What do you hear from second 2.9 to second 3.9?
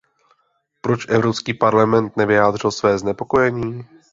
znepokojení?